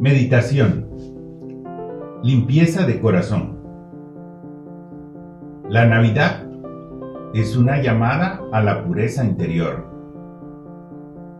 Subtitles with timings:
[0.00, 0.88] Meditación.
[2.22, 3.58] Limpieza de corazón.
[5.68, 6.48] La Navidad
[7.34, 9.90] es una llamada a la pureza interior.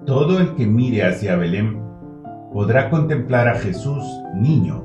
[0.04, 1.83] Todo el que mire hacia Belén
[2.52, 4.04] podrá contemplar a Jesús
[4.34, 4.84] niño,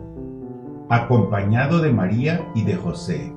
[0.90, 3.36] acompañado de María y de José.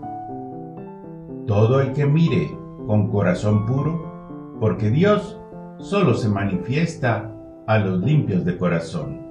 [1.48, 5.40] Todo el que mire con corazón puro, porque Dios
[5.78, 7.34] solo se manifiesta
[7.66, 9.27] a los limpios de corazón.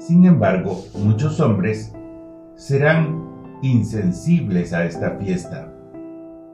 [0.00, 1.94] Sin embargo, muchos hombres
[2.54, 5.74] serán insensibles a esta fiesta,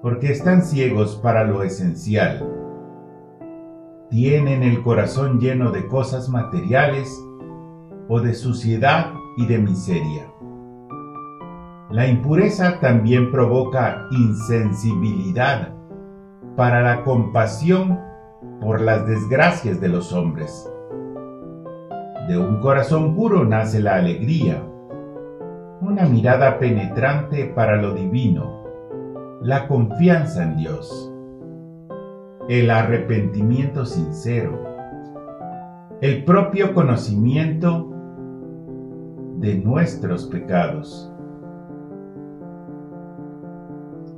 [0.03, 2.45] porque están ciegos para lo esencial.
[4.11, 7.09] Tienen el corazón lleno de cosas materiales
[8.09, 10.27] o de suciedad y de miseria.
[11.89, 15.73] La impureza también provoca insensibilidad
[16.57, 18.01] para la compasión
[18.61, 20.69] por las desgracias de los hombres.
[22.29, 24.61] De un corazón puro nace la alegría,
[25.81, 28.65] una mirada penetrante para lo divino,
[29.43, 31.15] la confianza en Dios,
[32.49, 34.61] el arrepentimiento sincero,
[36.01, 37.93] el propio conocimiento
[39.39, 41.13] de nuestros pecados,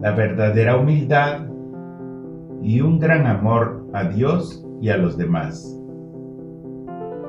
[0.01, 1.47] la verdadera humildad
[2.63, 5.79] y un gran amor a Dios y a los demás.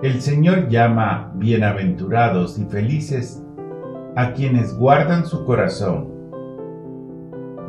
[0.01, 3.43] El Señor llama bienaventurados y felices
[4.15, 6.07] a quienes guardan su corazón.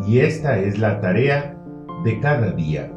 [0.07, 1.61] Y esta es la tarea
[2.05, 2.93] de cada día.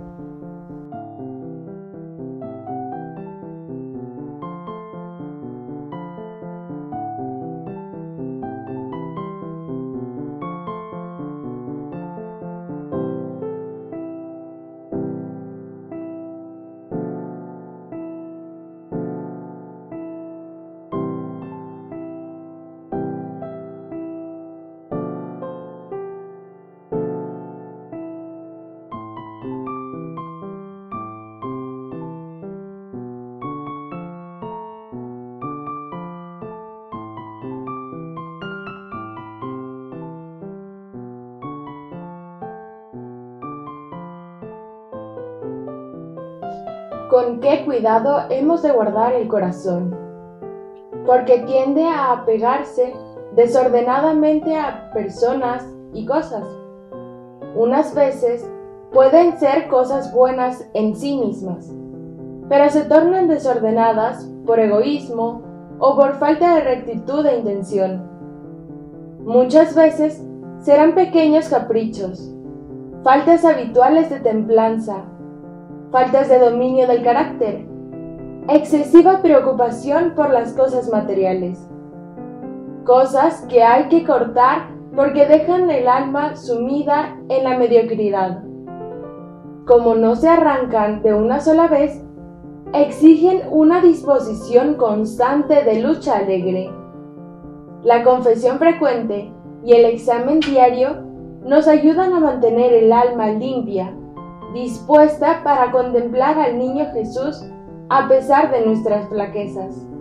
[47.14, 49.96] Con qué cuidado hemos de guardar el corazón,
[51.06, 52.92] porque tiende a apegarse
[53.36, 55.64] desordenadamente a personas
[55.94, 56.44] y cosas.
[57.56, 58.50] Unas veces
[58.92, 61.72] pueden ser cosas buenas en sí mismas,
[62.50, 65.44] pero se tornan desordenadas por egoísmo
[65.78, 68.10] o por falta de rectitud de intención.
[69.24, 70.20] Muchas veces
[70.62, 72.34] serán pequeños caprichos,
[73.04, 75.04] faltas habituales de templanza,
[75.94, 77.68] faltas de dominio del carácter,
[78.50, 81.70] excesiva preocupación por las cosas materiales,
[82.84, 88.44] cosas que hay que cortar porque dejan el alma sumida en la mediocridad.
[89.68, 92.04] Como no se arrancan de una sola vez,
[92.74, 96.72] exigen una disposición constante de lucha alegre.
[97.84, 99.32] La confesión frecuente
[99.64, 101.04] y el examen diario
[101.46, 103.96] nos ayudan a mantener el alma limpia
[104.54, 107.44] dispuesta para contemplar al niño Jesús
[107.90, 109.93] a pesar de nuestras flaquezas.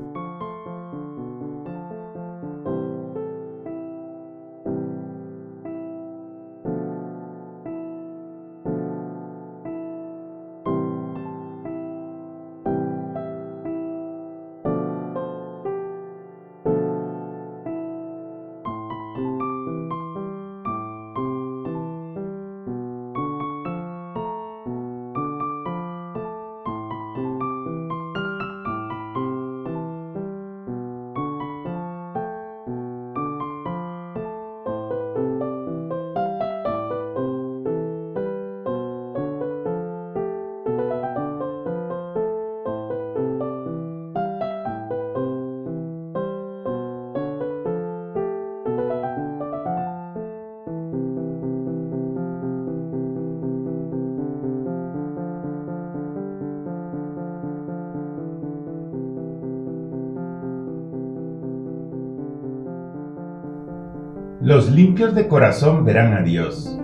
[64.42, 66.77] Los limpios de corazón verán a Dios.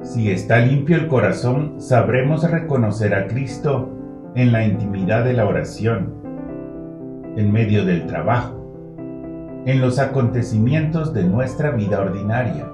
[0.00, 3.90] Si está limpio el corazón, sabremos reconocer a Cristo
[4.34, 6.14] en la intimidad de la oración,
[7.36, 8.56] en medio del trabajo,
[9.66, 12.72] en los acontecimientos de nuestra vida ordinaria.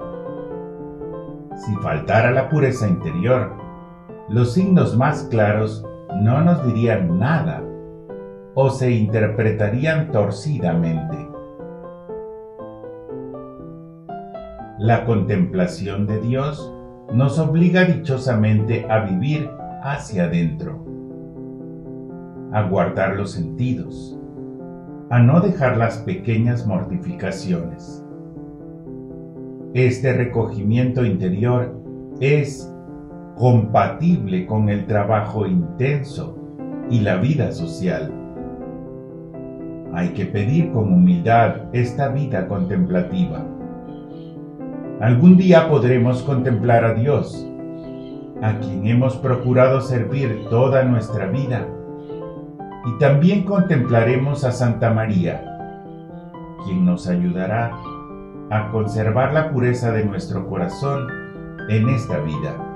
[1.57, 3.51] Si faltara la pureza interior,
[4.29, 5.85] los signos más claros
[6.21, 7.61] no nos dirían nada,
[8.55, 11.36] o se interpretarían torcidamente.
[14.79, 16.71] La contemplación de Dios
[17.11, 19.49] nos obliga dichosamente a vivir
[19.81, 20.85] hacia adentro,
[22.53, 24.19] a guardar los sentidos,
[25.09, 28.05] a no dejar las pequeñas mortificaciones.
[29.73, 31.75] Este recogimiento interior
[32.19, 32.71] es
[33.35, 36.37] compatible con el trabajo intenso
[36.91, 38.13] y la vida social.
[39.91, 43.56] Hay que pedir con humildad esta vida contemplativa.
[44.99, 47.47] Algún día podremos contemplar a Dios,
[48.41, 51.67] a quien hemos procurado servir toda nuestra vida,
[52.83, 55.43] y también contemplaremos a Santa María,
[56.65, 57.73] quien nos ayudará
[58.49, 61.07] a conservar la pureza de nuestro corazón
[61.69, 62.66] en esta vida.